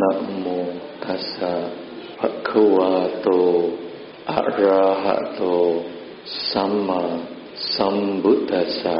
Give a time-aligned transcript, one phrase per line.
[0.00, 0.46] นะโม
[1.04, 1.54] ตัสสะ
[2.18, 3.28] ภะคะวะโต
[4.32, 5.42] อะระหะโต
[6.50, 7.02] สัมมา
[7.74, 8.98] สัมพุทธัสสะ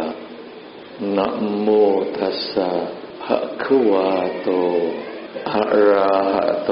[1.17, 1.29] นะ
[1.63, 1.69] โม
[2.17, 2.71] ตัสสะ
[3.23, 4.09] ภะคะวะ
[4.43, 4.49] โต
[5.53, 6.71] อะระหะโต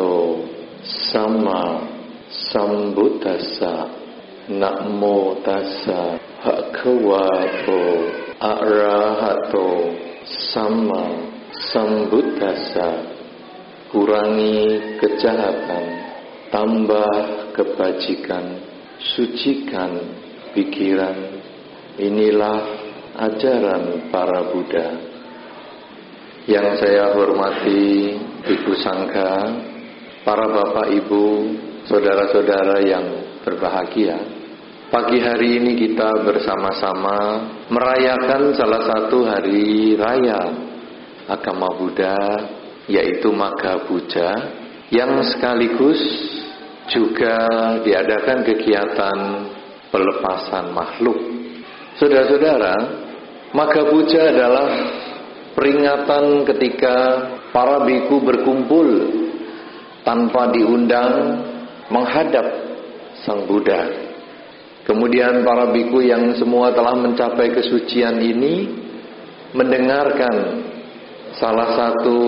[1.11, 1.62] สัมมา
[2.50, 3.74] สัมพุทธัสสะ
[4.61, 5.02] นะโม
[5.46, 6.00] ตัสสะ
[6.43, 7.27] ภะคะวะ
[7.61, 7.68] โต
[8.45, 9.56] อะระหะโต
[10.52, 11.02] สัมมา
[11.70, 12.88] สัมพุทธัสสะ
[13.96, 14.60] kurangi
[15.00, 15.84] kejahatan,
[16.52, 17.12] tambah
[17.56, 18.60] kebajikan,
[19.00, 19.96] sucikan
[20.52, 21.41] pikiran.
[21.96, 22.60] Inilah
[23.16, 24.88] ajaran para Buddha.
[26.45, 29.32] Yang saya hormati Ibu Sangka,
[30.28, 31.26] para Bapak Ibu,
[31.88, 33.06] saudara-saudara yang
[33.48, 34.20] berbahagia.
[34.92, 40.52] Pagi hari ini kita bersama-sama merayakan salah satu hari raya
[41.26, 42.23] agama Buddha
[42.86, 44.30] yaitu Maga Puja
[44.95, 45.98] yang sekaligus
[46.86, 47.46] juga
[47.82, 49.18] diadakan kegiatan
[49.90, 51.18] pelepasan makhluk.
[51.98, 52.74] Saudara-saudara,
[53.51, 54.68] Maga Puja adalah
[55.59, 56.96] peringatan ketika
[57.51, 58.88] para biku berkumpul
[60.06, 61.43] tanpa diundang
[61.90, 62.46] menghadap
[63.24, 64.06] Sang Buddha.
[64.87, 68.71] Kemudian para biku yang semua telah mencapai kesucian ini
[69.50, 70.62] mendengarkan
[71.34, 72.19] salah satu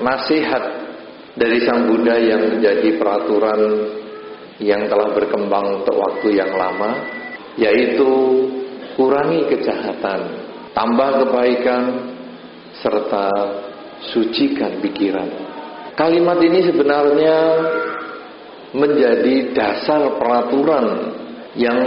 [0.00, 0.64] nasihat
[1.36, 3.60] dari Sang Buddha yang menjadi peraturan
[4.56, 6.96] yang telah berkembang untuk waktu yang lama
[7.60, 8.08] yaitu
[8.96, 10.20] kurangi kejahatan,
[10.72, 11.82] tambah kebaikan
[12.80, 13.28] serta
[14.12, 15.28] sucikan pikiran.
[15.96, 17.38] Kalimat ini sebenarnya
[18.76, 21.16] menjadi dasar peraturan
[21.56, 21.80] yang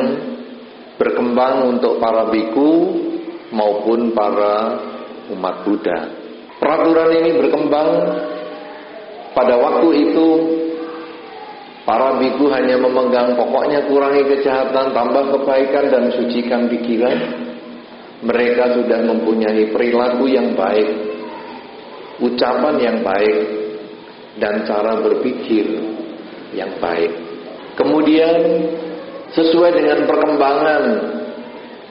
[0.97, 2.97] berkembang untuk para biku
[3.53, 4.81] maupun para
[5.29, 6.18] umat Buddha.
[6.59, 7.89] Peraturan ini berkembang
[9.31, 10.27] pada waktu itu
[11.87, 17.47] para biku hanya memegang pokoknya kurangi kejahatan, tambah kebaikan dan sucikan pikiran.
[18.19, 20.91] Mereka sudah mempunyai perilaku yang baik,
[22.19, 23.37] ucapan yang baik,
[24.43, 25.79] dan cara berpikir
[26.51, 27.15] yang baik.
[27.79, 28.35] Kemudian
[29.31, 30.83] sesuai dengan perkembangan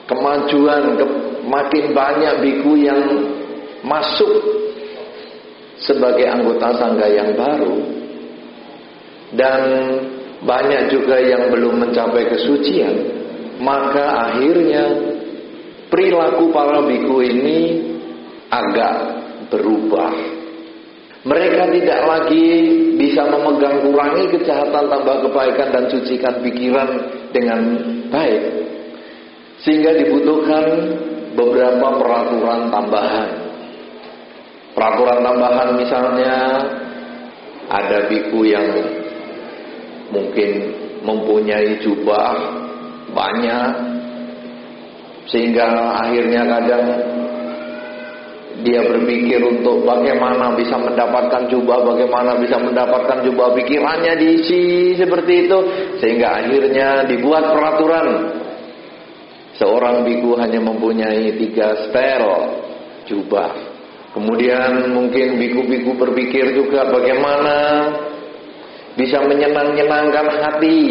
[0.04, 1.04] kemajuan ke,
[1.48, 3.00] makin banyak biku yang
[3.82, 4.32] masuk
[5.78, 7.76] sebagai anggota sangga yang baru
[9.38, 9.60] dan
[10.42, 12.94] banyak juga yang belum mencapai kesucian
[13.58, 14.84] maka akhirnya
[15.90, 17.58] perilaku para biku ini
[18.48, 18.94] agak
[19.52, 20.12] berubah.
[21.26, 22.46] Mereka tidak lagi
[22.96, 26.88] bisa memegang kurangi kejahatan tambah kebaikan dan sucikan pikiran
[27.34, 27.60] dengan
[28.08, 28.42] baik
[29.60, 30.64] sehingga dibutuhkan
[31.34, 33.28] beberapa peraturan tambahan
[34.78, 36.34] Peraturan tambahan misalnya
[37.66, 38.62] ada biku yang
[40.14, 40.70] mungkin
[41.02, 42.38] mempunyai jubah
[43.10, 43.70] banyak
[45.26, 46.84] sehingga akhirnya kadang
[48.62, 53.58] dia berpikir untuk bagaimana bisa mendapatkan jubah, bagaimana bisa mendapatkan jubah.
[53.58, 55.58] Pikirannya diisi seperti itu
[55.98, 58.08] sehingga akhirnya dibuat peraturan.
[59.58, 62.22] Seorang biku hanya mempunyai tiga setel
[63.10, 63.67] jubah
[64.16, 67.56] Kemudian mungkin biku-biku berpikir juga bagaimana
[68.96, 70.82] bisa menyenang-nyenangkan hati.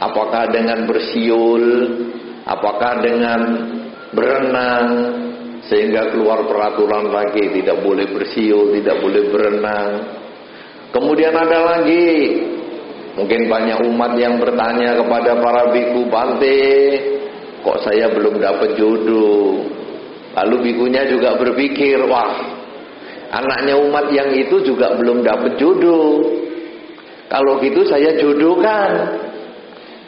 [0.00, 1.64] Apakah dengan bersiul,
[2.48, 3.40] apakah dengan
[4.16, 4.86] berenang,
[5.70, 9.90] sehingga keluar peraturan lagi tidak boleh bersiul, tidak boleh berenang.
[10.90, 12.42] Kemudian ada lagi,
[13.14, 16.60] mungkin banyak umat yang bertanya kepada para biku Bante,
[17.62, 19.79] kok saya belum dapat jodoh?
[20.30, 22.38] Lalu bikunya juga berpikir, wah,
[23.34, 26.22] anaknya umat yang itu juga belum dapat jodoh.
[27.30, 28.90] Kalau gitu saya jodohkan.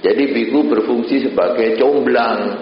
[0.03, 2.59] Jadi biku berfungsi sebagai comblang.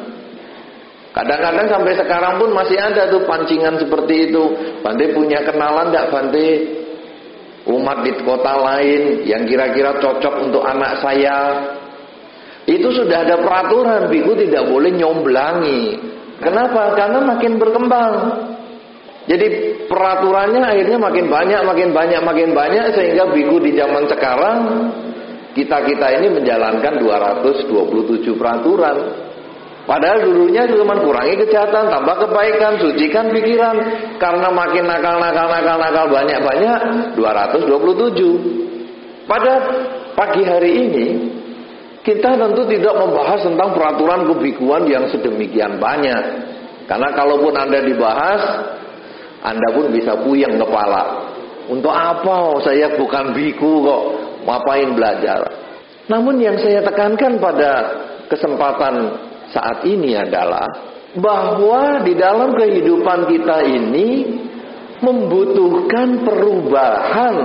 [1.10, 4.44] Kadang-kadang sampai sekarang pun masih ada tuh pancingan seperti itu.
[4.84, 6.48] Bante punya kenalan enggak Bante?
[7.64, 11.36] Umat di kota lain yang kira-kira cocok untuk anak saya.
[12.68, 15.96] Itu sudah ada peraturan, biku tidak boleh nyomblangi.
[16.40, 16.96] Kenapa?
[16.96, 18.12] Karena makin berkembang.
[19.28, 19.46] Jadi
[19.86, 24.58] peraturannya akhirnya makin banyak, makin banyak, makin banyak sehingga biku di zaman sekarang
[25.54, 28.96] kita-kita ini menjalankan 227 peraturan.
[29.84, 33.76] Padahal dulunya cuma kurangi kejahatan, tambah kebaikan, sucikan pikiran.
[34.22, 36.80] Karena makin nakal, nakal, nakal, nakal banyak-banyak
[37.18, 39.26] 227.
[39.26, 39.54] Pada
[40.14, 41.06] pagi hari ini
[42.00, 46.48] kita tentu tidak membahas tentang peraturan kebikuan yang sedemikian banyak.
[46.88, 48.42] Karena kalaupun Anda dibahas,
[49.44, 51.28] Anda pun bisa puyeng kepala.
[51.70, 54.02] Untuk apa saya bukan biku kok
[54.48, 55.44] ngapain belajar?
[56.10, 57.94] Namun yang saya tekankan pada
[58.26, 59.14] kesempatan
[59.54, 60.66] saat ini adalah
[61.14, 64.38] bahwa di dalam kehidupan kita ini
[64.98, 67.36] membutuhkan perubahan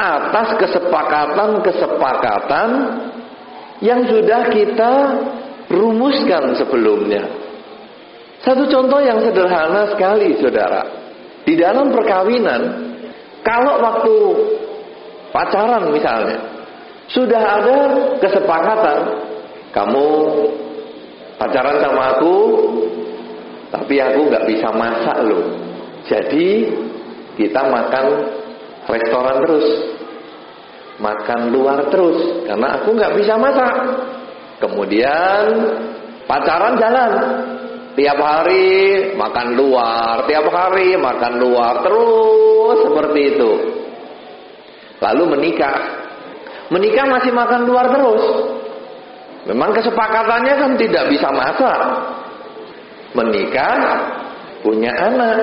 [0.00, 2.68] atas kesepakatan-kesepakatan
[3.80, 4.92] yang sudah kita
[5.72, 7.24] rumuskan sebelumnya.
[8.40, 10.80] Satu contoh yang sederhana sekali, saudara.
[11.44, 12.60] Di dalam perkawinan,
[13.44, 14.16] kalau waktu
[15.32, 16.40] pacaran misalnya,
[17.12, 17.78] sudah ada
[18.20, 19.00] kesepakatan,
[19.72, 20.06] kamu
[21.36, 22.36] pacaran sama aku,
[23.72, 25.44] tapi aku nggak bisa masak loh.
[26.08, 26.68] Jadi
[27.36, 28.06] kita makan
[28.88, 29.66] restoran terus,
[31.00, 33.74] makan luar terus, karena aku nggak bisa masak.
[34.60, 35.44] Kemudian
[36.28, 37.12] pacaran jalan,
[37.96, 38.68] tiap hari
[39.16, 43.52] makan luar, tiap hari makan luar terus seperti itu.
[45.00, 45.76] Lalu menikah,
[46.68, 48.24] menikah masih makan luar terus.
[49.48, 51.80] Memang kesepakatannya kan tidak bisa masak.
[53.16, 53.76] Menikah,
[54.60, 55.40] punya anak.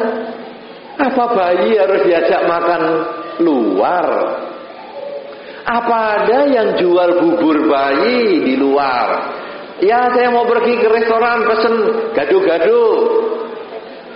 [0.97, 2.81] Apa bayi harus diajak makan
[3.41, 4.05] luar?
[5.67, 9.35] Apa ada yang jual bubur bayi di luar?
[9.83, 11.75] Ya saya mau pergi ke restoran pesen
[12.15, 12.83] gado-gado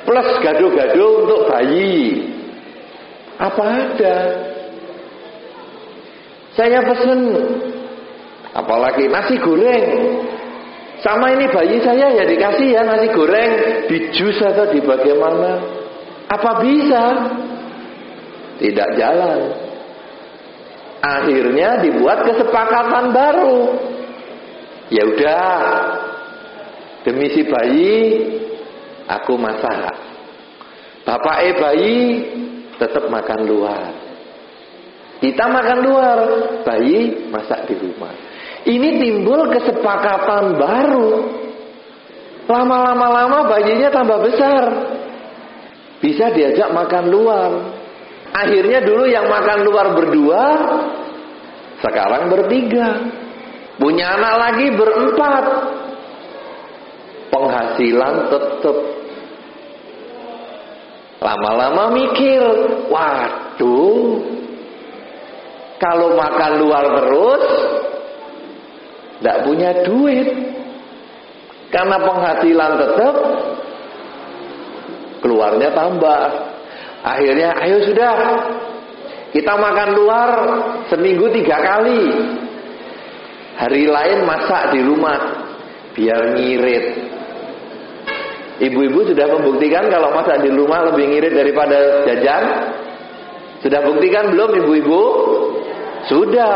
[0.08, 2.32] plus gado-gado untuk bayi.
[3.36, 4.18] Apa ada?
[6.56, 7.20] Saya pesen
[8.52, 9.88] Apalagi nasi goreng.
[11.02, 13.52] Sama ini bayi saya ya dikasih ya nasi goreng
[13.90, 15.58] di jus atau di bagaimana.
[16.30, 17.04] Apa bisa?
[18.62, 19.71] Tidak jalan.
[21.02, 23.58] Akhirnya dibuat kesepakatan baru.
[24.94, 25.62] Ya udah.
[27.02, 27.98] Demi si bayi
[29.10, 29.98] aku masak.
[31.02, 32.00] Bapak eh bayi
[32.78, 33.90] tetap makan luar.
[35.22, 36.18] Kita makan luar,
[36.66, 38.14] bayi masak di rumah.
[38.66, 41.10] Ini timbul kesepakatan baru.
[42.50, 44.66] Lama-lama lama bayinya tambah besar.
[46.02, 47.50] Bisa diajak makan luar.
[48.32, 50.44] Akhirnya dulu yang makan luar berdua,
[51.84, 53.12] sekarang bertiga.
[53.76, 55.46] Punya anak lagi berempat.
[57.32, 58.78] Penghasilan tetap.
[61.22, 62.42] Lama-lama mikir,
[62.90, 64.26] waduh,
[65.78, 67.44] kalau makan luar terus,
[69.22, 70.28] tidak punya duit.
[71.70, 73.16] Karena penghasilan tetap
[75.24, 76.51] keluarnya tambah.
[77.02, 78.14] Akhirnya ayo sudah
[79.34, 80.30] kita makan luar
[80.92, 82.04] seminggu tiga kali.
[83.58, 85.18] Hari lain masak di rumah
[85.94, 86.86] biar ngirit.
[88.62, 92.44] Ibu-ibu sudah membuktikan kalau masak di rumah lebih ngirit daripada jajan.
[93.66, 95.04] Sudah buktikan belum ibu-ibu?
[96.10, 96.54] Sudah.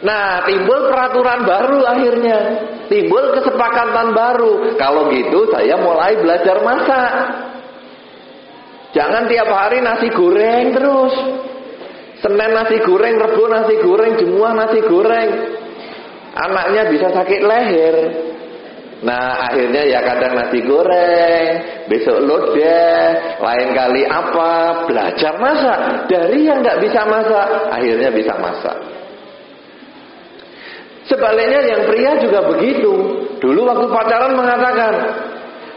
[0.00, 2.38] Nah, timbul peraturan baru akhirnya.
[2.88, 4.76] Timbul kesepakatan baru.
[4.80, 7.12] Kalau gitu saya mulai belajar masak.
[8.90, 11.14] Jangan tiap hari nasi goreng terus.
[12.20, 15.30] Senin nasi goreng, Rebo nasi goreng, Jumat nasi goreng.
[16.36, 17.96] Anaknya bisa sakit leher.
[19.00, 21.46] Nah akhirnya ya kadang nasi goreng,
[21.88, 25.78] besok lodeh, lain kali apa, belajar masak.
[26.12, 28.76] Dari yang nggak bisa masak, akhirnya bisa masak.
[31.08, 32.92] Sebaliknya yang pria juga begitu.
[33.40, 34.94] Dulu waktu pacaran mengatakan,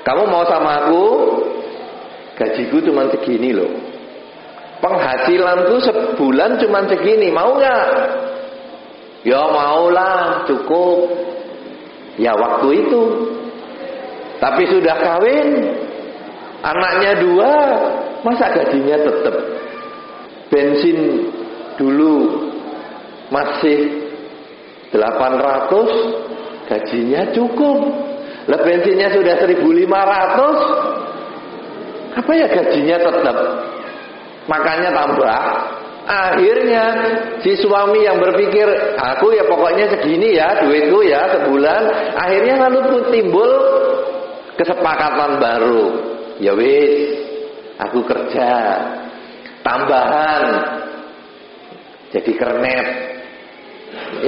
[0.04, 1.06] kamu mau sama aku,
[2.38, 3.70] gajiku cuma segini loh.
[4.84, 7.88] Penghasilanku sebulan cuma segini, mau nggak?
[9.24, 11.08] Ya maulah, cukup.
[12.20, 13.04] Ya waktu itu.
[14.44, 15.72] Tapi sudah kawin,
[16.60, 17.52] anaknya dua,
[18.28, 19.36] masa gajinya tetap?
[20.52, 21.32] Bensin
[21.80, 22.52] dulu
[23.32, 24.04] masih
[24.92, 27.80] 800 gajinya cukup.
[28.52, 31.03] Lah bensinnya sudah 1500
[32.14, 33.38] apa ya gajinya tetap?
[34.48, 35.42] Makanya tambah.
[36.04, 36.84] Akhirnya
[37.40, 38.68] si suami yang berpikir
[39.00, 41.82] aku ya pokoknya segini ya duitku ya sebulan.
[42.20, 43.52] Akhirnya lalu pun timbul
[44.60, 45.84] kesepakatan baru.
[46.44, 47.24] Ya wis
[47.80, 48.52] aku kerja.
[49.64, 50.44] Tambahan.
[52.12, 52.88] Jadi kernet.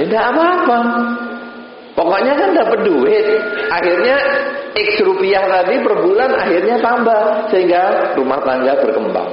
[0.00, 0.78] Ya tidak apa-apa.
[1.96, 3.26] Pokoknya kan dapat duit.
[3.72, 4.16] Akhirnya
[4.76, 7.48] X rupiah tadi per bulan akhirnya tambah.
[7.48, 9.32] Sehingga rumah tangga berkembang.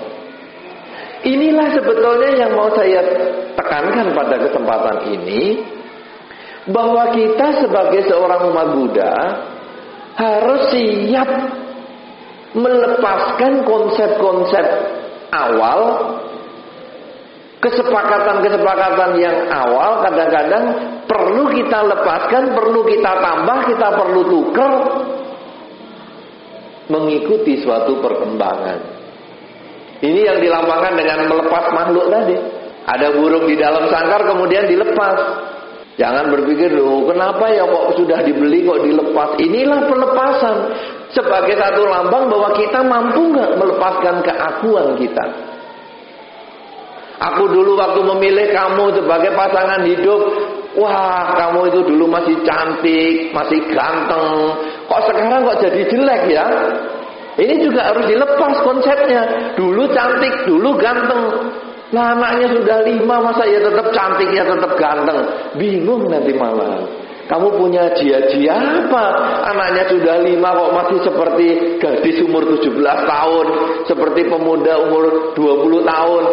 [1.24, 3.04] Inilah sebetulnya yang mau saya
[3.60, 5.60] tekankan pada kesempatan ini.
[6.72, 9.16] Bahwa kita sebagai seorang umat Buddha
[10.16, 11.28] harus siap
[12.56, 14.66] melepaskan konsep-konsep
[15.34, 15.82] awal
[17.64, 20.66] Kesepakatan-kesepakatan yang awal kadang-kadang
[21.08, 24.74] perlu kita lepaskan, perlu kita tambah, kita perlu tukar
[26.92, 28.80] mengikuti suatu perkembangan.
[30.04, 32.36] Ini yang dilambangkan dengan melepas makhluk tadi.
[32.84, 35.16] Ada burung di dalam sangkar kemudian dilepas.
[35.96, 39.40] Jangan berpikir, loh kenapa ya kok sudah dibeli kok dilepas.
[39.40, 40.56] Inilah pelepasan.
[41.16, 45.53] Sebagai satu lambang bahwa kita mampu nggak melepaskan keakuan kita.
[47.22, 50.22] Aku dulu waktu memilih kamu sebagai pasangan hidup,
[50.74, 54.58] wah kamu itu dulu masih cantik, masih ganteng.
[54.90, 56.46] Kok sekarang kok jadi jelek ya?
[57.34, 59.54] Ini juga harus dilepas konsepnya.
[59.58, 61.54] Dulu cantik, dulu ganteng.
[61.94, 65.20] Nah anaknya sudah lima, masa ya tetap cantik, ya tetap ganteng.
[65.58, 66.82] Bingung nanti malah.
[67.24, 69.06] Kamu punya jia-jia apa?
[69.48, 71.48] Anaknya sudah lima kok masih seperti
[71.80, 73.48] gadis umur 17 tahun.
[73.88, 76.24] Seperti pemuda umur 20 tahun.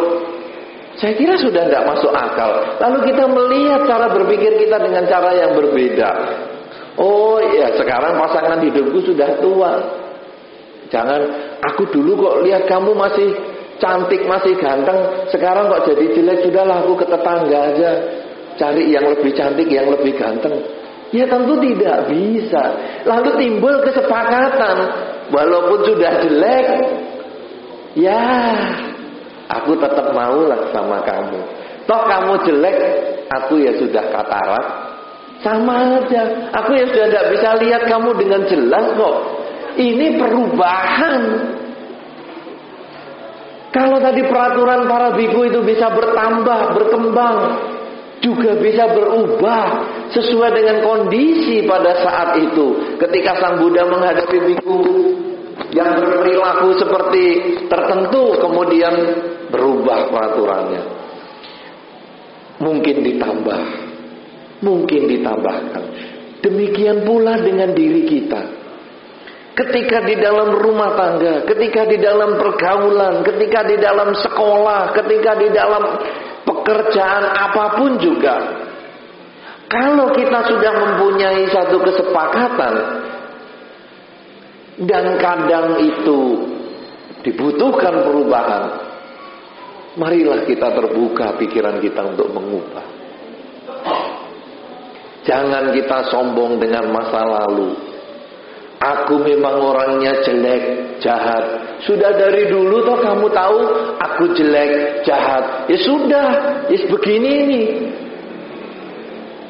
[0.98, 2.50] Saya kira sudah tidak masuk akal.
[2.82, 6.10] Lalu kita melihat cara berpikir kita dengan cara yang berbeda.
[6.98, 9.78] Oh ya sekarang pasangan hidupku sudah tua.
[10.90, 11.20] Jangan
[11.62, 13.30] aku dulu kok lihat kamu masih
[13.78, 15.30] cantik, masih ganteng.
[15.30, 17.90] Sekarang kok jadi jelek sudahlah aku ke tetangga aja.
[18.58, 20.58] Cari yang lebih cantik, yang lebih ganteng.
[21.14, 22.62] Ya tentu tidak bisa.
[23.06, 24.76] Lalu timbul kesepakatan.
[25.30, 26.66] Walaupun sudah jelek.
[27.98, 28.22] Ya
[29.58, 31.40] Aku tetap maulah sama kamu.
[31.90, 32.78] Toh kamu jelek,
[33.34, 34.66] aku ya sudah katarak.
[35.42, 36.52] Sama aja.
[36.54, 39.16] Aku ya sudah tidak bisa lihat kamu dengan jelas kok.
[39.80, 41.22] Ini perubahan.
[43.70, 47.36] Kalau tadi peraturan para biku itu bisa bertambah, berkembang,
[48.20, 49.64] juga bisa berubah
[50.12, 52.98] sesuai dengan kondisi pada saat itu.
[53.00, 54.78] Ketika Sang Buddha menghadapi biku
[55.72, 57.24] yang berperilaku seperti
[57.70, 58.94] tertentu, kemudian
[59.50, 60.82] berubah peraturannya.
[62.60, 63.60] Mungkin ditambah,
[64.64, 65.84] mungkin ditambahkan.
[66.40, 68.42] Demikian pula dengan diri kita.
[69.50, 75.48] Ketika di dalam rumah tangga, ketika di dalam pergaulan, ketika di dalam sekolah, ketika di
[75.52, 76.00] dalam
[76.48, 78.36] pekerjaan apa pun juga.
[79.70, 82.74] Kalau kita sudah mempunyai satu kesepakatan
[84.82, 86.20] dan kadang itu
[87.22, 88.89] dibutuhkan perubahan,
[89.98, 92.86] Marilah kita terbuka pikiran kita untuk mengubah.
[95.26, 97.74] Jangan kita sombong dengan masa lalu.
[98.80, 101.76] Aku memang orangnya jelek, jahat.
[101.84, 103.58] Sudah dari dulu toh kamu tahu
[104.00, 105.68] aku jelek, jahat.
[105.68, 106.26] Ya sudah,
[106.70, 107.62] ya begini ini.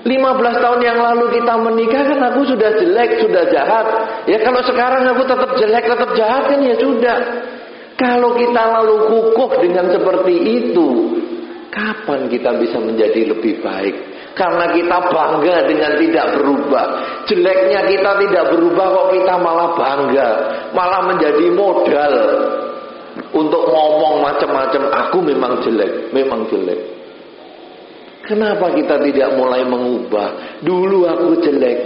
[0.00, 3.86] 15 tahun yang lalu kita menikah kan aku sudah jelek, sudah jahat.
[4.24, 7.18] Ya kalau sekarang aku tetap jelek, tetap jahat kan ya sudah.
[8.00, 10.88] Kalau kita lalu kukuh dengan seperti itu,
[11.68, 13.92] kapan kita bisa menjadi lebih baik?
[14.32, 16.86] Karena kita bangga dengan tidak berubah.
[17.28, 20.28] Jeleknya kita tidak berubah kok kita malah bangga.
[20.72, 22.14] Malah menjadi modal
[23.36, 24.82] untuk ngomong macam-macam.
[25.04, 26.80] Aku memang jelek, memang jelek.
[28.24, 30.56] Kenapa kita tidak mulai mengubah?
[30.64, 31.78] Dulu aku jelek.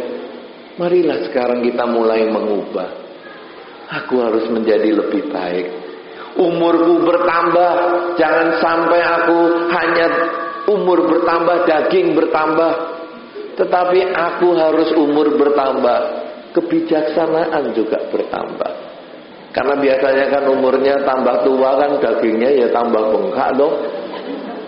[0.78, 3.02] Marilah sekarang kita mulai mengubah.
[3.98, 5.83] Aku harus menjadi lebih baik
[6.34, 7.72] umurku bertambah
[8.18, 9.38] jangan sampai aku
[9.70, 10.06] hanya
[10.70, 12.72] umur bertambah daging bertambah.
[13.54, 16.26] Tetapi aku harus umur bertambah.
[16.54, 18.72] Kebijaksanaan juga bertambah.
[19.54, 23.74] Karena biasanya kan umurnya tambah tua kan dagingnya ya tambah bengkak dong.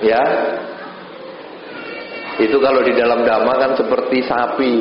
[0.02, 0.22] Ya.
[2.38, 4.74] Itu kalau di dalam dhamma kan seperti sapi.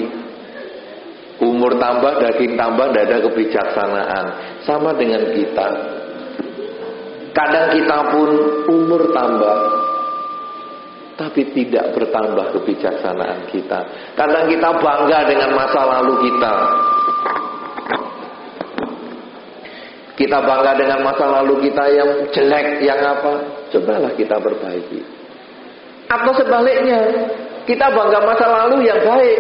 [1.36, 4.26] Umur tambah daging tambah tidak ada kebijaksanaan.
[4.66, 5.68] Sama dengan kita
[7.36, 8.30] Kadang kita pun
[8.72, 9.60] umur tambah
[11.16, 13.80] tapi tidak bertambah kebijaksanaan kita.
[14.20, 16.54] Kadang kita bangga dengan masa lalu kita.
[20.16, 23.34] Kita bangga dengan masa lalu kita yang jelek, yang apa?
[23.72, 25.00] Cobalah kita perbaiki.
[26.08, 27.00] Atau sebaliknya,
[27.68, 29.40] kita bangga masa lalu yang baik.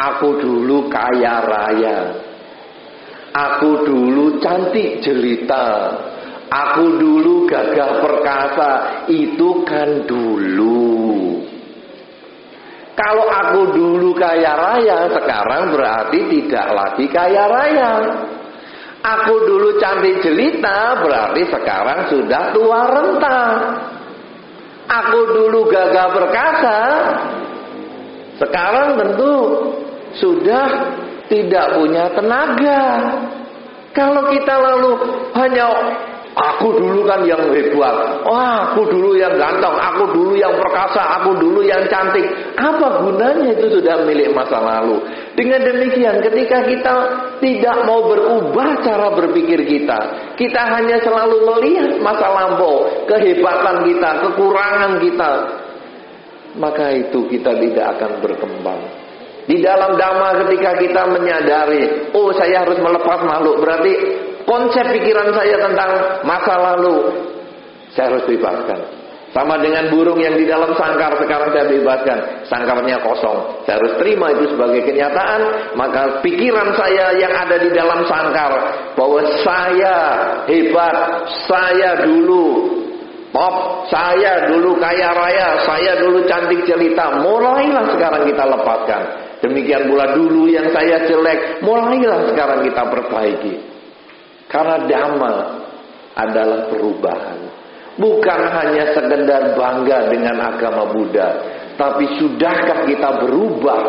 [0.00, 1.98] Aku dulu kaya raya.
[3.32, 5.96] Aku dulu cantik jelita.
[6.52, 8.72] Aku dulu gagah perkasa,
[9.08, 11.40] itu kan dulu.
[12.92, 17.92] Kalau aku dulu kaya raya, sekarang berarti tidak lagi kaya raya.
[19.00, 23.40] Aku dulu cantik jelita, berarti sekarang sudah tua renta.
[24.92, 26.78] Aku dulu gagah perkasa,
[28.36, 29.34] sekarang tentu
[30.20, 30.68] sudah
[31.32, 32.82] tidak punya tenaga.
[33.96, 34.92] Kalau kita lalu
[35.32, 35.66] hanya
[36.32, 38.24] Aku dulu kan yang hebat.
[38.24, 42.24] Oh, aku dulu yang ganteng, aku dulu yang perkasa, aku dulu yang cantik.
[42.56, 44.96] Apa gunanya itu sudah milik masa lalu?
[45.36, 46.94] Dengan demikian, ketika kita
[47.44, 49.98] tidak mau berubah cara berpikir kita,
[50.40, 55.30] kita hanya selalu melihat masa lampau, kehebatan kita, kekurangan kita,
[56.56, 58.80] maka itu kita tidak akan berkembang.
[59.42, 63.92] Di dalam dhamma ketika kita menyadari, oh saya harus melepas makhluk, berarti
[64.44, 65.90] konsep pikiran saya tentang
[66.26, 66.96] masa lalu
[67.92, 69.02] saya harus bebaskan.
[69.32, 72.18] Sama dengan burung yang di dalam sangkar sekarang saya bebaskan.
[72.52, 73.64] Sangkarnya kosong.
[73.64, 75.72] Saya harus terima itu sebagai kenyataan.
[75.72, 78.52] Maka pikiran saya yang ada di dalam sangkar.
[78.92, 79.96] Bahwa saya
[80.44, 81.24] hebat.
[81.48, 82.76] Saya dulu
[83.32, 83.88] pop.
[83.88, 85.64] Saya dulu kaya raya.
[85.64, 87.24] Saya dulu cantik jelita.
[87.24, 89.02] Mulailah sekarang kita lepaskan.
[89.40, 91.64] Demikian pula dulu yang saya jelek.
[91.64, 93.71] Mulailah sekarang kita perbaiki.
[94.52, 95.34] Karena dhamma
[96.12, 97.38] adalah perubahan.
[97.96, 101.28] Bukan hanya sekedar bangga dengan agama Buddha,
[101.76, 103.80] tapi sudahkah kita berubah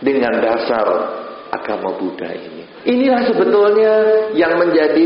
[0.00, 0.86] dengan dasar
[1.52, 2.64] agama Buddha ini?
[2.84, 3.92] Inilah sebetulnya
[4.36, 5.04] yang menjadi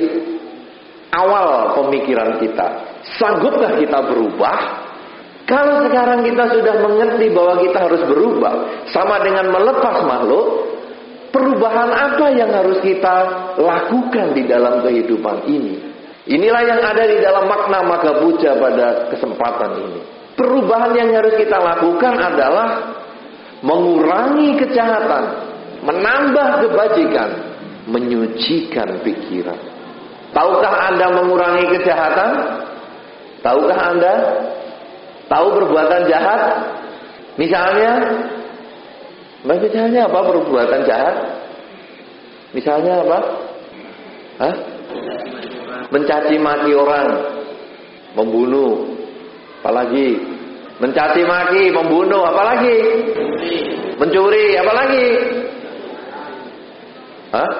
[1.15, 2.67] awal pemikiran kita.
[3.19, 4.83] Sanggupkah kita berubah?
[5.45, 8.55] Kalau sekarang kita sudah mengerti bahwa kita harus berubah,
[8.91, 10.74] sama dengan melepas makhluk,
[11.35, 13.17] Perubahan apa yang harus kita
[13.59, 15.83] lakukan di dalam kehidupan ini?
[16.31, 20.01] Inilah yang ada di dalam makna maka puja pada kesempatan ini.
[20.39, 22.97] Perubahan yang harus kita lakukan adalah
[23.67, 25.25] mengurangi kejahatan,
[25.83, 27.31] menambah kebajikan,
[27.91, 29.59] menyucikan pikiran.
[30.31, 32.31] Tahukah Anda mengurangi kejahatan?
[33.43, 34.15] Tahukah Anda?
[35.27, 36.43] Tahu perbuatan jahat?
[37.35, 37.93] Misalnya
[39.45, 41.17] Misalnya apa perbuatan jahat?
[42.57, 43.19] Misalnya apa?
[44.41, 44.55] Hah?
[45.93, 47.09] Mencaci maki orang,
[48.17, 48.89] membunuh,
[49.61, 50.17] apalagi
[50.81, 52.77] mencaci maki, membunuh, apalagi
[54.01, 55.07] mencuri, apalagi
[57.35, 57.51] Hah?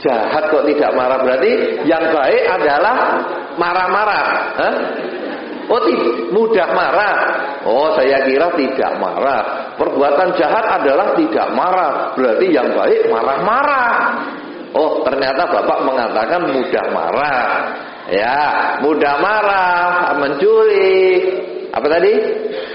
[0.00, 2.96] Jahat kok tidak marah berarti yang baik adalah
[3.60, 4.26] marah-marah.
[4.56, 4.76] Hah?
[5.72, 5.80] Oh
[6.36, 7.16] mudah marah.
[7.64, 9.72] Oh saya kira tidak marah.
[9.80, 12.12] Perbuatan jahat adalah tidak marah.
[12.12, 13.92] Berarti yang baik marah-marah.
[14.76, 17.40] Oh ternyata bapak mengatakan mudah marah.
[18.12, 18.36] Ya
[18.84, 21.40] mudah marah, mencuri.
[21.72, 22.12] Apa tadi?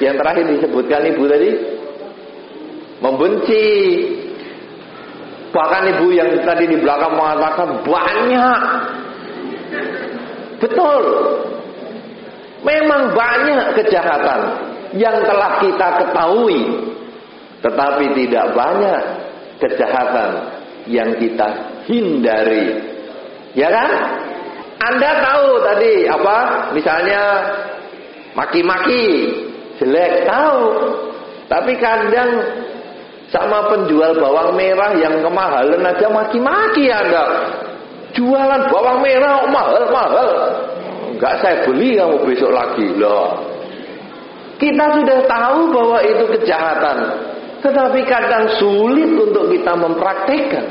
[0.02, 1.50] Yang terakhir disebutkan ibu tadi?
[2.98, 3.68] Membenci.
[5.54, 8.62] Bahkan ibu yang tadi di belakang mengatakan banyak.
[10.66, 11.04] Betul.
[12.68, 14.42] Memang banyak kejahatan
[15.00, 16.60] yang telah kita ketahui,
[17.64, 19.02] tetapi tidak banyak
[19.64, 20.30] kejahatan
[20.92, 21.48] yang kita
[21.88, 22.76] hindari.
[23.56, 23.92] Ya kan?
[24.78, 26.38] Anda tahu tadi apa?
[26.76, 27.22] Misalnya
[28.36, 29.32] maki-maki,
[29.80, 30.62] jelek tahu.
[31.48, 32.44] Tapi kadang
[33.32, 37.26] sama penjual bawang merah yang kemahalan aja maki-maki Anda.
[38.14, 40.30] Jualan bawang merah mahal-mahal.
[41.18, 43.42] Enggak saya beli kamu besok lagi loh.
[44.62, 46.98] Kita sudah tahu bahwa itu kejahatan.
[47.58, 50.66] Tetapi kadang sulit untuk kita mempraktekkan.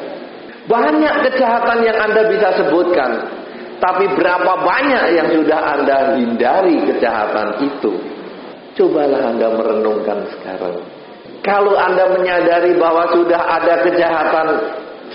[0.70, 3.26] Banyak kejahatan yang Anda bisa sebutkan.
[3.82, 7.98] Tapi berapa banyak yang sudah Anda hindari kejahatan itu.
[8.78, 10.78] Cobalah Anda merenungkan sekarang.
[11.42, 14.46] Kalau Anda menyadari bahwa sudah ada kejahatan,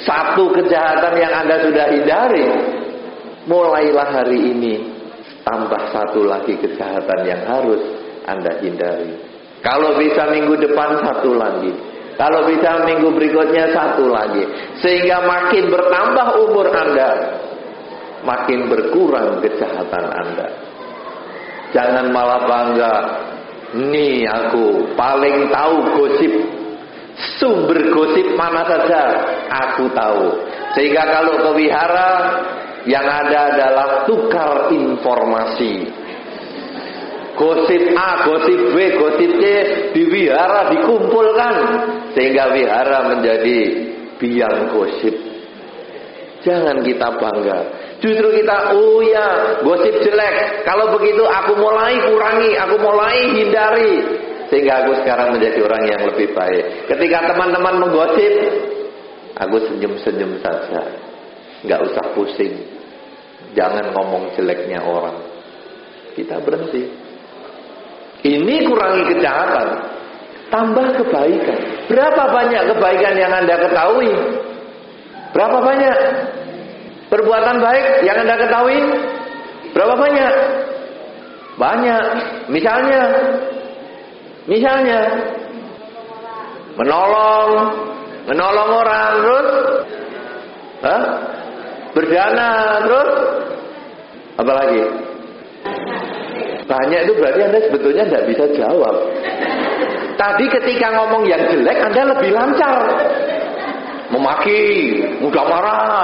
[0.03, 2.45] satu kejahatan yang Anda sudah hindari,
[3.47, 5.00] mulailah hari ini
[5.41, 7.81] tambah satu lagi kejahatan yang harus
[8.25, 9.17] Anda hindari.
[9.61, 11.71] Kalau bisa minggu depan satu lagi.
[12.17, 14.45] Kalau bisa minggu berikutnya satu lagi.
[14.81, 17.09] Sehingga makin bertambah umur Anda,
[18.21, 20.47] makin berkurang kejahatan Anda.
[21.71, 22.95] Jangan malah bangga,
[23.89, 26.33] nih aku paling tahu gosip.
[27.37, 29.01] Sumber gosip mana saja
[29.49, 30.25] aku tahu.
[30.73, 32.11] Sehingga kalau ke wihara
[32.89, 35.85] yang ada adalah tukar informasi.
[37.37, 39.43] Gosip A, gosip B, gosip C
[39.97, 41.55] di wihara dikumpulkan
[42.13, 43.59] sehingga wihara menjadi
[44.21, 45.15] biang gosip.
[46.41, 47.59] Jangan kita bangga.
[48.01, 50.65] Justru kita, oh ya, gosip jelek.
[50.65, 53.93] Kalau begitu aku mulai kurangi, aku mulai hindari.
[54.49, 56.89] Sehingga aku sekarang menjadi orang yang lebih baik.
[56.89, 58.33] Ketika teman-teman menggosip,
[59.37, 61.10] aku senyum-senyum saja.
[61.61, 62.53] Nggak usah pusing.
[63.53, 65.17] Jangan ngomong jeleknya orang.
[66.17, 66.89] Kita berhenti.
[68.21, 69.67] Ini kurangi kejahatan.
[70.51, 71.59] Tambah kebaikan.
[71.87, 74.11] Berapa banyak kebaikan yang Anda ketahui?
[75.31, 75.97] Berapa banyak?
[77.07, 78.79] Perbuatan baik yang Anda ketahui
[79.75, 80.33] berapa banyak?
[81.59, 82.03] Banyak.
[82.51, 83.01] Misalnya
[84.47, 84.99] misalnya
[86.79, 87.51] menolong
[88.31, 89.49] menolong orang terus
[90.81, 91.03] Hah?
[91.91, 93.09] Berdana terus
[94.39, 94.81] apa lagi?
[96.65, 98.95] Banyak itu berarti Anda sebetulnya tidak bisa jawab.
[100.15, 102.77] Tadi ketika ngomong yang jelek Anda lebih lancar.
[104.11, 104.63] Memaki,
[105.23, 106.03] mudah marah,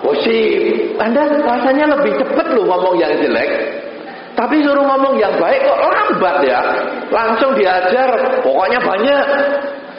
[0.00, 0.96] gosip.
[0.96, 3.50] Anda rasanya lebih cepat loh ngomong yang jelek.
[4.34, 6.60] Tapi suruh ngomong yang baik kok lambat ya.
[7.12, 9.26] Langsung diajar, pokoknya banyak.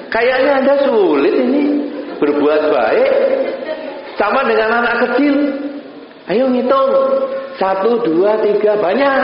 [0.10, 1.64] Kayaknya Anda sulit ini
[2.18, 3.12] berbuat baik.
[4.16, 5.36] Sama dengan anak kecil.
[6.32, 6.92] Ayo ngitung.
[7.56, 9.20] Satu, dua, tiga, banyak.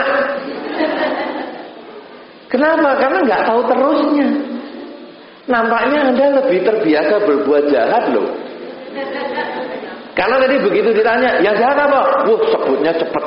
[2.48, 3.00] Kenapa?
[3.00, 4.28] Karena nggak tahu terusnya.
[5.48, 8.28] Nampaknya Anda lebih terbiasa berbuat jahat loh.
[10.12, 12.28] Karena tadi begitu ditanya, yang jahat apa?
[12.28, 13.24] Wah, sebutnya cepat.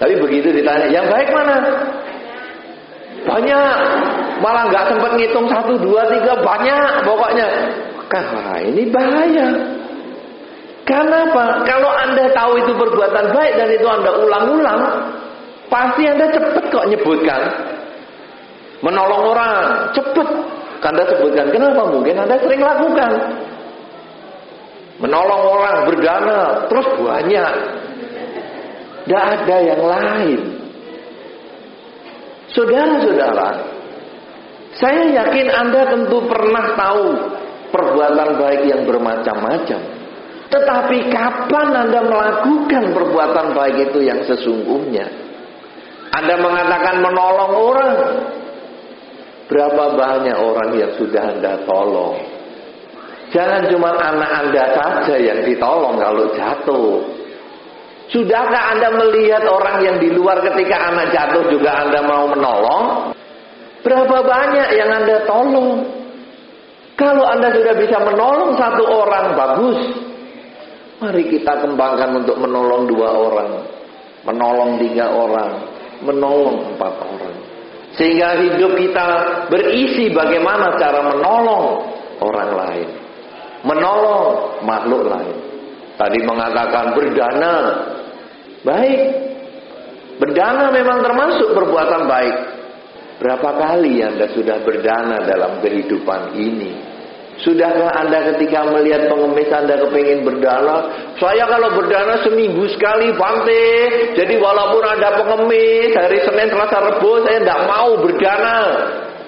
[0.00, 1.56] Tapi begitu ditanya, yang baik mana?
[3.28, 3.76] Banyak.
[4.42, 7.46] Malah nggak sempat ngitung satu, dua, tiga, banyak pokoknya.
[8.12, 9.46] Wah, ini bahaya.
[10.82, 11.62] Kenapa?
[11.62, 14.80] Kalau Anda tahu itu perbuatan baik dan itu Anda ulang-ulang,
[15.70, 17.42] pasti Anda cepat kok nyebutkan.
[18.82, 20.28] Menolong orang, cepat.
[20.82, 21.86] Anda sebutkan, kenapa?
[21.86, 23.12] Mungkin Anda sering lakukan.
[24.98, 27.54] Menolong orang, berdana, terus banyak.
[29.06, 30.40] Tidak ada yang lain.
[32.50, 33.48] Saudara-saudara,
[34.74, 37.06] saya yakin Anda tentu pernah tahu
[37.70, 40.01] perbuatan baik yang bermacam-macam.
[40.52, 45.08] Tetapi kapan Anda melakukan perbuatan baik itu yang sesungguhnya?
[46.12, 47.96] Anda mengatakan menolong orang.
[49.48, 52.20] Berapa banyak orang yang sudah Anda tolong?
[53.32, 57.00] Jangan cuma anak Anda saja yang ditolong kalau jatuh.
[58.12, 63.16] Sudahkah Anda melihat orang yang di luar ketika anak jatuh juga Anda mau menolong?
[63.80, 65.80] Berapa banyak yang Anda tolong?
[66.92, 70.11] Kalau Anda sudah bisa menolong satu orang, bagus.
[71.02, 73.50] Mari kita kembangkan untuk menolong dua orang,
[74.22, 75.50] menolong tiga orang,
[76.06, 77.36] menolong empat orang.
[77.98, 79.06] Sehingga hidup kita
[79.50, 81.90] berisi bagaimana cara menolong
[82.22, 82.88] orang lain.
[83.66, 84.22] Menolong
[84.62, 85.36] makhluk lain.
[85.98, 87.54] Tadi mengatakan berdana.
[88.62, 89.00] Baik.
[90.22, 92.36] Berdana memang termasuk perbuatan baik.
[93.18, 96.91] Berapa kali Anda sudah berdana dalam kehidupan ini?
[97.42, 100.86] Sudahkah Anda ketika melihat pengemis Anda kepingin berdana?
[101.18, 103.66] Saya kalau berdana seminggu sekali Bante.
[104.14, 108.58] Jadi walaupun ada pengemis hari Senin, Selasa, Rebo saya tidak mau berdana.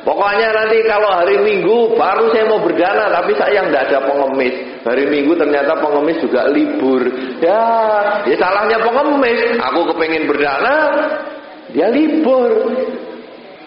[0.07, 4.55] Pokoknya nanti kalau hari Minggu baru saya mau berdana, tapi saya tidak ada pengemis.
[4.87, 7.03] Hari Minggu ternyata pengemis juga libur.
[7.43, 7.63] Ya,
[8.29, 9.59] ya salahnya pengemis.
[9.59, 10.75] Aku kepingin berdana,
[11.75, 12.79] dia libur.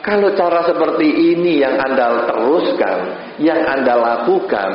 [0.07, 2.97] Kalau cara seperti ini yang Anda teruskan,
[3.43, 4.69] yang Anda lakukan,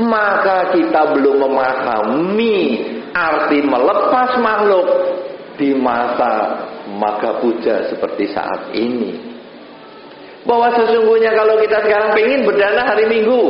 [0.00, 2.56] maka kita belum memahami
[3.12, 4.86] arti melepas makhluk
[5.60, 6.56] di masa
[6.88, 9.12] maka puja seperti saat ini.
[10.48, 13.42] Bahwa sesungguhnya kalau kita sekarang pengen berdana hari Minggu,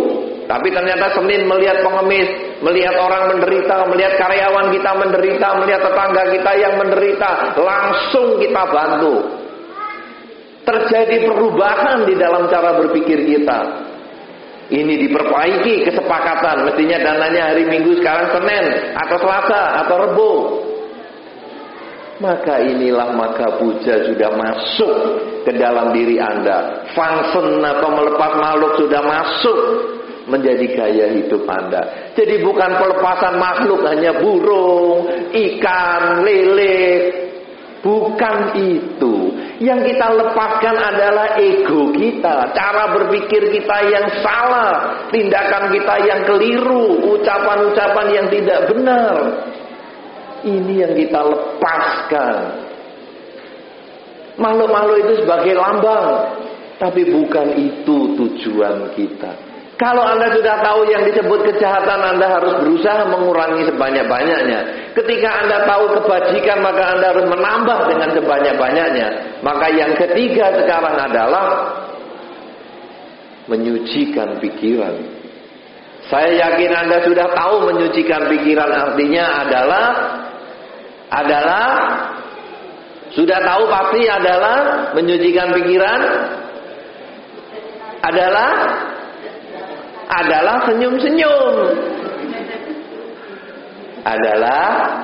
[0.50, 2.28] tapi ternyata Senin melihat pengemis,
[2.66, 7.30] melihat orang menderita, melihat karyawan kita menderita, melihat tetangga kita yang menderita,
[7.62, 9.41] langsung kita bantu.
[10.62, 13.60] Terjadi perubahan di dalam cara berpikir kita.
[14.72, 16.64] Ini diperbaiki kesepakatan.
[16.64, 20.32] Mestinya dananya hari Minggu sekarang Senin atau Selasa atau Rebo.
[22.22, 24.94] Maka inilah maka puja sudah masuk
[25.42, 26.86] ke dalam diri Anda.
[26.94, 29.58] Function atau melepas makhluk sudah masuk
[30.30, 32.14] menjadi gaya hidup Anda.
[32.14, 37.10] Jadi bukan pelepasan makhluk hanya burung, ikan, lele.
[37.82, 39.14] Bukan itu.
[39.58, 47.14] Yang kita lepaskan adalah ego kita, cara berpikir kita yang salah, tindakan kita yang keliru,
[47.18, 49.14] ucapan-ucapan yang tidak benar.
[50.46, 52.38] Ini yang kita lepaskan.
[54.38, 56.06] Makhluk-makhluk itu sebagai lambang,
[56.78, 59.51] tapi bukan itu tujuan kita.
[59.80, 64.60] Kalau Anda sudah tahu yang disebut kejahatan, Anda harus berusaha mengurangi sebanyak-banyaknya.
[64.92, 69.08] Ketika Anda tahu kebajikan, maka Anda harus menambah dengan sebanyak-banyaknya.
[69.40, 71.46] Maka yang ketiga sekarang adalah
[73.48, 74.94] menyucikan pikiran.
[76.06, 79.86] Saya yakin Anda sudah tahu menyucikan pikiran artinya adalah
[81.12, 81.68] adalah
[83.12, 84.56] sudah tahu pasti adalah
[84.96, 86.00] menyucikan pikiran
[88.02, 88.50] adalah
[90.10, 91.54] adalah senyum-senyum.
[94.02, 94.98] adalah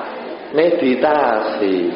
[0.51, 1.87] meditasi.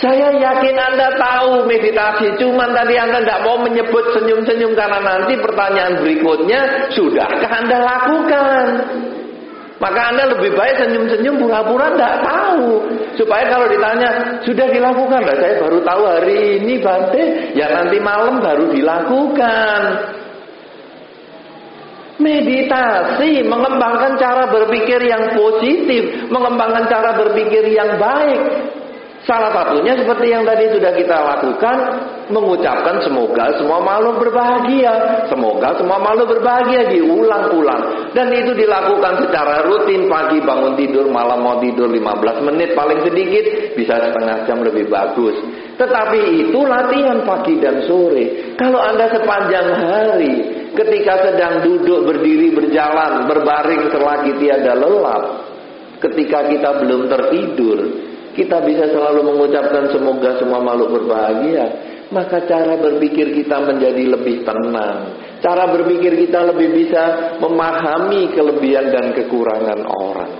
[0.00, 6.00] Saya yakin Anda tahu meditasi, cuman tadi Anda tidak mau menyebut senyum-senyum karena nanti pertanyaan
[6.00, 8.64] berikutnya, sudahkah Anda lakukan?
[9.76, 12.64] Maka Anda lebih baik senyum-senyum pura-pura tidak tahu.
[13.16, 15.20] Supaya kalau ditanya, sudah dilakukan?
[15.20, 19.80] Nah, saya baru tahu hari ini Bante, ya nanti malam baru dilakukan.
[22.20, 28.40] Meditasi mengembangkan cara berpikir yang positif, mengembangkan cara berpikir yang baik.
[29.28, 31.76] Salah satunya seperti yang tadi sudah kita lakukan,
[32.32, 35.22] mengucapkan semoga semua makhluk berbahagia.
[35.28, 38.10] Semoga semua makhluk berbahagia diulang-ulang.
[38.16, 43.44] Dan itu dilakukan secara rutin pagi bangun tidur, malam mau tidur 15 menit paling sedikit,
[43.76, 45.36] bisa setengah jam lebih bagus.
[45.80, 48.52] Tetapi itu latihan pagi dan sore.
[48.60, 50.34] Kalau Anda sepanjang hari
[50.76, 55.22] ketika sedang duduk, berdiri, berjalan, berbaring selagi tiada lelap,
[56.04, 57.78] ketika kita belum tertidur,
[58.36, 61.64] kita bisa selalu mengucapkan semoga semua makhluk berbahagia,
[62.12, 65.16] maka cara berpikir kita menjadi lebih tenang.
[65.40, 70.32] Cara berpikir kita lebih bisa memahami kelebihan dan kekurangan orang.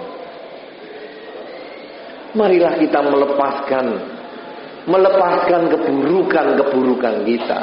[2.37, 3.87] Marilah kita melepaskan
[4.89, 7.61] melepaskan keburukan-keburukan kita.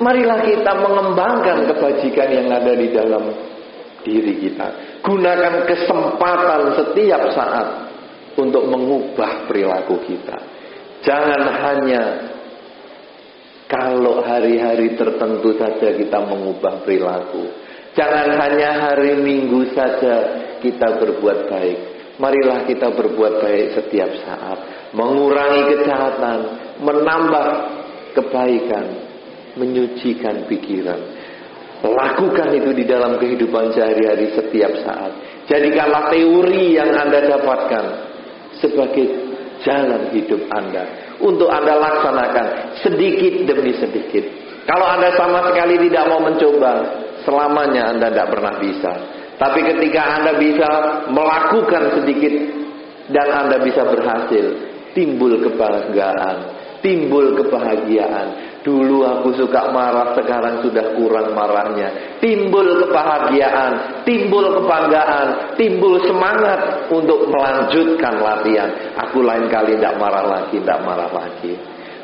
[0.00, 3.24] Marilah kita mengembangkan kebajikan yang ada di dalam
[4.00, 4.66] diri kita.
[5.04, 7.68] Gunakan kesempatan setiap saat
[8.40, 10.38] untuk mengubah perilaku kita.
[11.04, 12.02] Jangan hanya
[13.70, 17.44] kalau hari-hari tertentu saja kita mengubah perilaku.
[17.94, 20.16] Jangan hanya hari Minggu saja
[20.58, 21.78] kita berbuat baik.
[22.20, 24.58] Marilah kita berbuat baik setiap saat.
[24.90, 26.38] Mengurangi kejahatan,
[26.82, 27.46] menambah
[28.14, 28.86] kebaikan,
[29.54, 30.98] menyucikan pikiran.
[31.80, 35.12] Lakukan itu di dalam kehidupan sehari-hari setiap saat.
[35.48, 37.84] Jadikanlah teori yang Anda dapatkan
[38.60, 39.06] sebagai
[39.64, 40.84] jalan hidup Anda
[41.20, 42.46] untuk Anda laksanakan
[42.84, 44.24] sedikit demi sedikit.
[44.68, 46.72] Kalau Anda sama sekali tidak mau mencoba,
[47.24, 48.92] selamanya Anda tidak pernah bisa.
[49.40, 50.68] Tapi ketika Anda bisa
[51.08, 52.34] melakukan sedikit
[53.08, 54.46] dan Anda bisa berhasil,
[55.00, 56.36] timbul kebanggaan,
[56.84, 62.20] timbul kebahagiaan, Dulu aku suka marah, sekarang sudah kurang marahnya.
[62.20, 68.68] Timbul kebahagiaan, timbul kebanggaan, timbul semangat untuk melanjutkan latihan.
[69.08, 71.56] Aku lain kali tidak marah lagi, tidak marah lagi.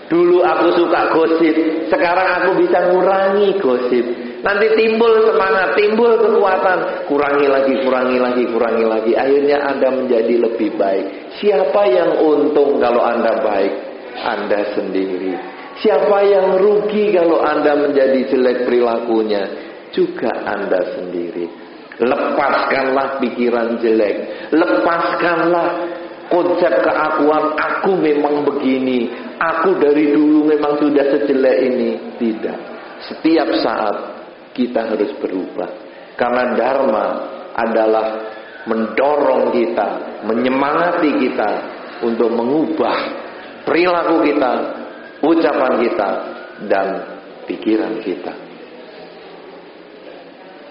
[0.08, 1.54] Dulu aku suka gosip,
[1.92, 4.04] sekarang aku bisa ngurangi gosip.
[4.46, 7.10] Nanti timbul semangat, timbul kekuatan.
[7.10, 9.12] Kurangi lagi, kurangi lagi, kurangi lagi.
[9.18, 11.34] Akhirnya Anda menjadi lebih baik.
[11.42, 13.74] Siapa yang untung kalau Anda baik?
[14.22, 15.34] Anda sendiri.
[15.82, 19.42] Siapa yang rugi kalau Anda menjadi jelek perilakunya?
[19.90, 21.50] Juga Anda sendiri.
[21.98, 24.46] Lepaskanlah pikiran jelek.
[24.54, 25.90] Lepaskanlah
[26.30, 29.10] konsep keakuan aku memang begini.
[29.42, 31.90] Aku dari dulu memang sudah sejelek ini.
[32.14, 32.58] Tidak.
[33.10, 34.15] Setiap saat
[34.56, 35.68] kita harus berubah.
[36.16, 37.06] Karena Dharma
[37.52, 38.06] adalah
[38.64, 39.88] mendorong kita,
[40.24, 41.50] menyemangati kita
[42.00, 42.96] untuk mengubah
[43.68, 44.52] perilaku kita
[45.20, 46.08] ucapan kita
[46.70, 46.86] dan
[47.44, 48.32] pikiran kita.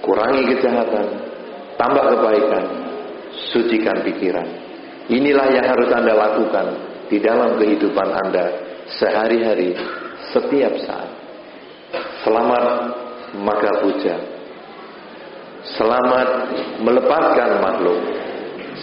[0.01, 1.07] Kurangi kejahatan,
[1.81, 2.65] tambah kebaikan,
[3.53, 4.47] sucikan pikiran.
[5.09, 6.67] Inilah yang harus Anda lakukan
[7.09, 8.45] di dalam kehidupan Anda
[9.01, 9.73] sehari-hari,
[10.33, 11.09] setiap saat.
[12.21, 12.63] Selamat
[13.41, 14.15] maka puja.
[15.75, 16.27] Selamat
[16.79, 17.99] melepaskan makhluk.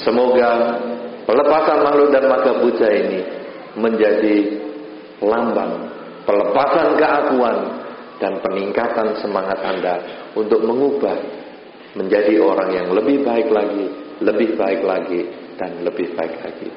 [0.02, 0.82] Semoga
[1.24, 3.20] pelepasan makhluk dan maka puja ini
[3.78, 4.36] menjadi
[5.22, 5.92] lambang
[6.26, 7.58] pelepasan keakuan
[8.18, 9.94] dan peningkatan semangat Anda
[10.38, 11.18] untuk mengubah
[11.98, 13.86] menjadi orang yang lebih baik lagi,
[14.22, 15.20] lebih baik lagi,
[15.60, 16.68] dan lebih baik lagi.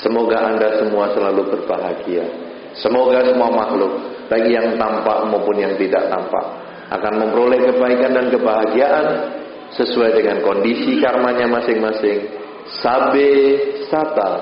[0.00, 2.26] Semoga Anda semua selalu berbahagia.
[2.74, 3.92] Semoga semua makhluk,
[4.26, 9.06] baik yang tampak maupun yang tidak tampak, akan memperoleh kebaikan dan kebahagiaan
[9.74, 12.28] sesuai dengan kondisi karmanya masing-masing.
[12.80, 13.30] Sabe
[13.88, 14.32] sata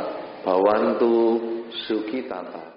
[0.43, 1.39] bawantu
[1.87, 2.72] sukitata.